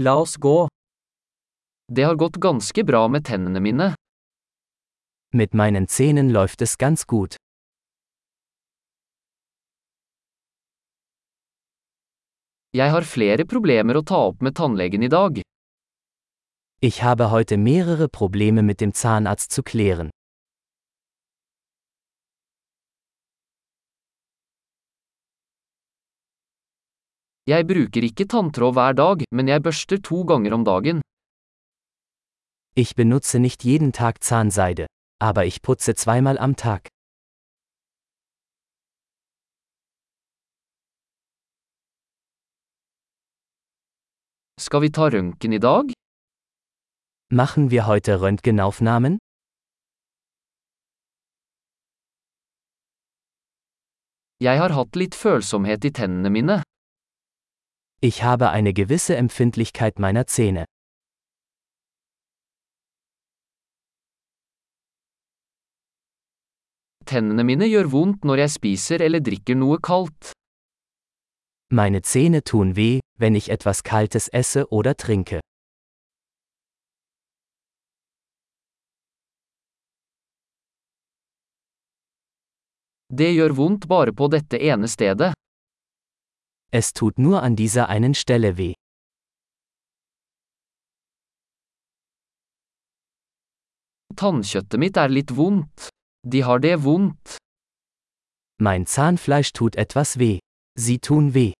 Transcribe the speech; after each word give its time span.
La 0.00 0.14
oss 0.16 0.36
gå. 0.36 0.68
Det 1.92 2.02
har 2.02 2.14
gått 2.14 2.36
ganske 2.36 2.84
bra 2.84 3.08
med 3.08 3.24
tennene 3.24 3.60
mine. 3.60 3.94
Mit 5.34 5.54
meinen 5.54 5.88
Zähnen 5.88 6.32
läuft 6.32 6.62
es 6.62 6.78
ganz 6.78 7.06
gut. 7.06 7.36
Jeg 12.70 12.90
har 12.90 13.02
flere 13.02 13.44
problemer 13.44 13.98
å 13.98 14.04
ta 14.06 14.20
opp 14.28 14.40
med 14.40 14.54
tannlegen 14.54 15.02
i 15.02 15.08
dag. 15.08 15.42
Ich 16.80 17.02
habe 17.02 17.30
heute 17.32 17.56
mehrere 17.56 18.08
Probleme 18.08 18.62
mit 18.62 18.80
dem 18.80 18.94
Zahnarzt 18.94 19.50
zu 19.50 19.62
klären. 19.62 20.10
Jeg 27.48 27.64
bruker 27.64 28.04
ikke 28.04 28.26
tanntråd 28.28 28.74
hver 28.76 28.92
dag, 28.92 29.22
men 29.32 29.48
jeg 29.48 29.62
børster 29.64 30.00
to 30.08 30.18
ganger 30.30 30.52
om 30.52 30.64
dagen. 30.68 31.00
Ich 32.76 32.94
benutze 32.94 33.38
nicht 33.38 33.64
jeden 33.64 33.92
Tag 33.92 34.20
Zahnseide, 34.20 34.86
aber 35.18 35.46
ich 35.46 35.62
putze 35.62 35.94
zweimal 35.94 36.36
am 36.38 36.54
Tag. 36.56 36.88
Skal 44.60 44.80
vi 44.82 44.90
ta 44.90 45.08
røntgen 45.08 45.52
i 45.52 45.58
dag? 45.58 45.92
Machen 47.32 47.70
wir 47.70 47.86
heute 47.86 48.20
Röntgenaufnahmen? 48.20 49.18
Jeg 54.40 54.58
har 54.60 54.70
hatt 54.76 54.96
litt 54.96 55.14
følsomhet 55.14 55.84
i 55.84 55.90
tennene 55.90 56.30
mine. 56.30 56.62
Ich 58.00 58.22
habe 58.22 58.50
eine 58.50 58.72
gewisse 58.72 59.16
Empfindlichkeit 59.16 59.98
meiner 59.98 60.24
Zähne. 60.28 60.64
Tennene 67.04 67.42
mine 67.42 67.66
gjør 67.66 67.88
vondt 67.90 68.22
når 68.28 68.44
jeg 68.44 68.52
spiser 68.54 69.02
eller 69.02 69.18
drikker 69.18 69.58
noe 69.58 69.80
kaldt. 69.82 70.30
Meine 71.74 72.02
Zähne 72.02 72.44
tun 72.44 72.76
weh, 72.76 73.00
wenn 73.18 73.34
ich 73.34 73.50
etwas 73.50 73.82
Kaltes 73.82 74.28
esse 74.28 74.68
oder 74.70 74.94
trinke. 74.94 75.40
Det 83.10 83.32
gjør 83.34 83.58
vondt 83.58 83.88
bare 83.88 84.12
på 84.14 84.30
dette 84.30 84.62
ene 84.62 84.86
stedet. 84.86 85.34
Es 86.70 86.92
tut 86.92 87.18
nur 87.18 87.42
an 87.42 87.56
dieser 87.56 87.88
einen 87.88 88.14
Stelle 88.14 88.58
weh. 88.58 88.74
Tannkjøttet 94.14 94.78
mitt 94.82 94.96
er 94.96 95.08
litt 95.08 95.30
vondt. 95.36 95.88
De 96.26 96.42
har 96.44 96.58
det 96.60 96.84
vondt. 96.84 97.38
Mein 98.60 98.84
Zahnfleisch 98.86 99.52
tut 99.52 99.76
etwas 99.76 100.18
weh. 100.18 100.40
Sie 100.74 100.98
tun 100.98 101.32
weh. 101.34 101.52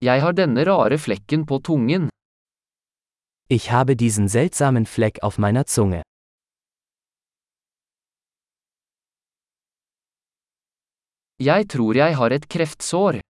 Jeg 0.00 0.20
har 0.22 0.32
denne 0.32 0.66
rare 0.66 0.98
flekken 0.98 1.46
på 1.46 1.58
tungen. 1.58 2.10
Ich 3.48 3.72
habe 3.72 3.96
diesen 3.96 4.28
seltsamen 4.28 4.86
Fleck 4.86 5.22
auf 5.22 5.38
meiner 5.38 5.66
Zunge. 5.66 6.02
Jeg 11.38 11.66
tror 11.68 11.94
jeg 11.94 12.16
har 12.16 12.30
et 12.30 12.48
kreftsår. 12.48 13.20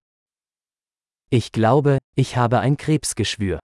Ich 1.31 1.53
glaube, 1.53 1.99
ich 2.17 2.37
habe 2.37 2.61
ein 2.61 2.77
Krebsgeschwür. 2.77 3.59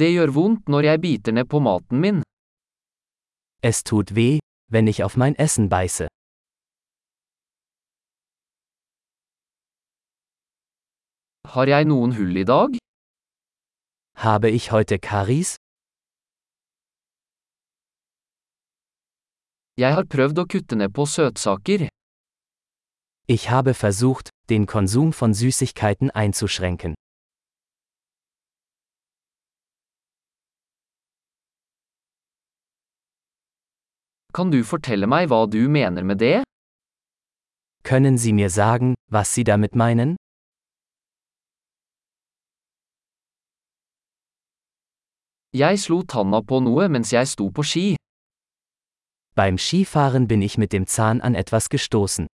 Det 0.00 0.10
gjør 0.14 0.30
vondt 0.38 0.68
når 0.68 0.82
jeg 0.88 1.00
biter 1.00 1.32
ned 1.32 1.46
på 1.52 1.58
maten 1.58 2.00
min. 2.04 2.22
Es 3.62 3.82
tut 3.82 4.14
weh, 4.14 4.38
wenn 4.72 4.86
ich 4.88 5.02
auf 5.02 5.16
mein 5.16 5.34
Essen 5.44 5.68
beiße. 5.68 6.06
Har 11.54 11.66
jeg 11.74 11.84
noen 11.90 12.12
hull 12.18 12.36
i 12.36 12.44
dag? 12.44 12.70
Habe 14.26 14.50
ich 14.50 14.70
heute 14.70 14.98
Karies? 14.98 15.56
Jeg 19.80 19.94
har 19.96 20.04
prøvd 20.12 20.38
å 20.42 20.44
kutte 20.52 20.76
ned 20.76 20.92
på 20.92 21.06
søtsaker. 21.08 21.86
Ich 23.34 23.48
habe 23.48 23.72
versucht, 23.72 24.28
den 24.50 24.66
Konsum 24.66 25.12
von 25.12 25.32
Süßigkeiten 25.32 26.10
einzuschränken. 26.10 26.92
Kan 34.36 34.50
du 34.52 34.60
fortelle 34.64 35.08
meg 35.08 35.30
hva 35.30 35.46
du 35.46 35.62
mener 35.68 36.04
med 36.04 36.20
det? 36.20 36.42
Können 37.82 38.18
Sie 38.18 38.34
mir 38.34 38.50
sagen, 38.50 38.94
was 39.08 39.32
Sie 39.34 39.44
damit 39.44 39.74
meinen? 39.74 40.16
Jeg 45.56 45.80
slo 45.80 46.02
tanna 46.02 46.42
på 46.42 46.60
noe 46.60 46.92
mens 46.92 47.16
jeg 47.16 47.32
sto 47.32 47.48
på 47.48 47.64
ski. 47.64 47.86
Beim 49.40 49.56
Skifahren 49.56 50.28
bin 50.28 50.42
ich 50.42 50.58
mit 50.58 50.70
dem 50.74 50.86
Zahn 50.86 51.22
an 51.22 51.34
etwas 51.34 51.70
gestoßen. 51.70 52.26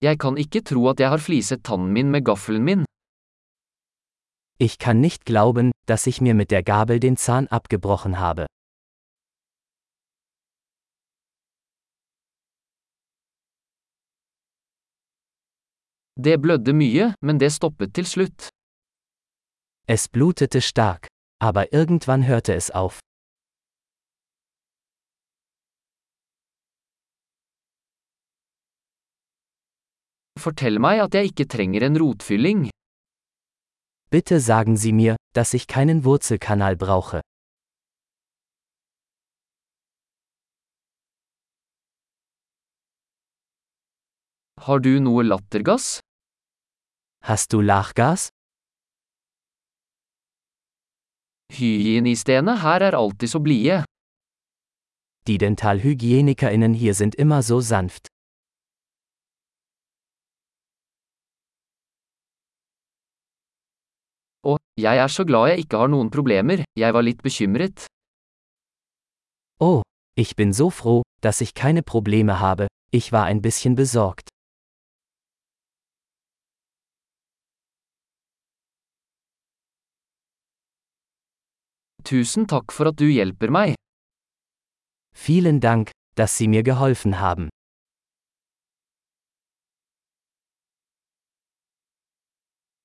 Jeg 0.00 0.18
kan 0.18 0.36
ikke 0.36 0.62
tro 0.62 0.88
at 0.88 1.00
jeg 1.00 1.08
har 1.10 1.18
fliset 1.18 1.64
tannen 1.64 1.92
min 1.92 2.10
med 2.10 2.22
gaffelen 2.22 2.64
min. 2.64 2.84
Ich 4.60 4.78
kann 4.78 5.00
nicht 5.00 5.24
glauben, 5.24 5.72
dass 5.88 6.06
ich 6.06 6.20
mir 6.20 6.34
mit 6.34 6.52
der 6.52 6.62
Gabel 6.62 7.00
den 7.00 7.16
Zahn 7.16 7.48
abgebrochen 7.48 8.20
habe. 8.20 8.46
Det 16.24 16.40
blødde 16.42 16.72
mye, 16.72 17.14
men 17.22 17.40
det 17.40 17.52
stoppet 17.52 17.94
til 17.94 18.06
slutt. 18.06 18.57
Es 19.90 20.06
blutete 20.06 20.60
stark, 20.60 21.06
aber 21.40 21.72
irgendwann 21.72 22.26
hörte 22.26 22.52
es 22.54 22.70
auf. 22.70 23.00
Fortell 30.38 30.78
meg 30.78 31.00
at 31.00 31.14
jeg 31.16 31.30
ikke 31.32 31.48
trenger 31.48 31.86
en 31.88 31.96
rotfylling. 31.96 32.68
Bitte 34.10 34.40
sagen 34.40 34.76
Sie 34.76 34.92
mir, 34.92 35.16
dass 35.34 35.54
ich 35.54 35.66
keinen 35.66 36.04
Wurzelkanal 36.04 36.76
brauche. 36.76 37.22
Har 44.60 44.80
du 44.80 45.00
noe 45.00 45.22
lattergass? 45.22 46.00
Hast 47.24 47.54
du 47.54 47.62
Lachgas? 47.62 48.28
Hygienistene 51.52 52.54
her 52.62 52.80
er 52.88 52.94
alltid 52.94 53.28
så 53.28 53.40
blide. 53.40 53.84
Die 55.26 55.38
DentalhygienikerInnen 55.38 56.74
hier 56.74 56.94
sind 56.94 57.14
immer 57.14 57.42
so 57.42 57.60
sanft. 57.60 58.06
Og, 64.42 64.58
jeg 64.78 64.96
er 64.98 65.06
så 65.06 65.24
glad 65.24 65.48
jeg 65.50 65.58
ikke 65.64 65.76
har 65.82 65.90
noen 65.92 66.10
problemer, 66.10 66.62
jeg 66.76 66.94
var 66.94 67.02
litt 67.02 67.22
bekymret. 67.22 67.86
Oh, 69.60 69.82
ich 70.16 70.36
bin 70.36 70.52
so 70.52 70.70
froh, 70.70 71.02
dass 71.20 71.40
ich 71.40 71.54
keine 71.54 71.82
Probleme 71.82 72.40
habe, 72.40 72.68
ich 72.92 73.12
war 73.12 73.24
ein 73.24 73.42
bisschen 73.42 73.74
besorgt. 73.74 74.28
Tusen 82.08 82.46
takk 82.48 82.72
for 82.72 82.88
at 82.88 82.96
du 82.96 83.04
hjelper 83.04 83.50
meg. 83.52 83.74
Vielen 85.12 85.60
Dank, 85.60 85.90
dass 86.16 86.38
Sie 86.38 86.48
mir 86.48 86.62
geholfen 86.62 87.20
haben. 87.20 87.50